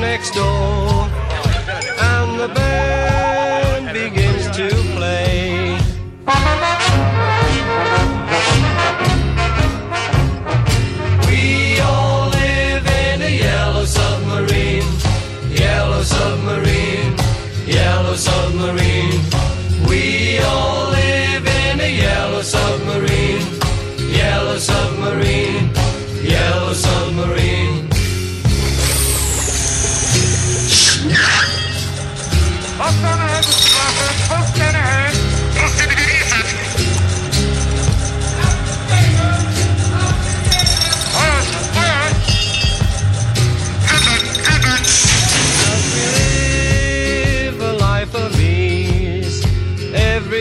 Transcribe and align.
next 0.00 0.30
door, 0.30 1.08
and 2.00 2.40
the 2.40 2.48
band 2.54 3.92
begins 3.92 4.56
to 4.56 4.68
play. 4.96 5.78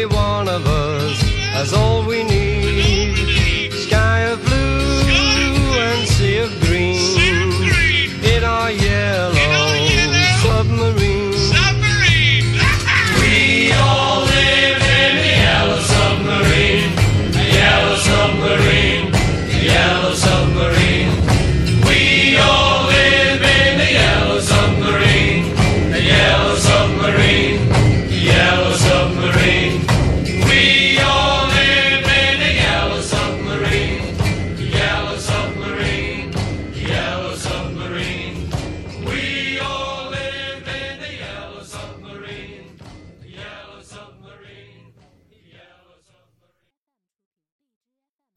every 0.01 0.15
one 0.15 0.47
of 0.47 0.65
us 0.65 1.19
has 1.51 1.73
all 1.73 2.05
we 2.05 2.23
need. 2.23 3.71
Sky 3.71 4.19
of 4.31 4.39
blue 4.45 5.79
and 5.87 6.07
sea 6.07 6.37
of 6.37 6.51
green 6.61 6.95
in 8.23 8.43
our 8.45 8.71
year. 8.71 9.18